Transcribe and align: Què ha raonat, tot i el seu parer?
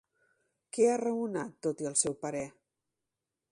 Què 0.77 0.87
ha 0.91 0.95
raonat, 1.01 1.53
tot 1.67 1.85
i 1.85 1.91
el 1.93 1.99
seu 2.01 2.17
parer? 2.27 2.45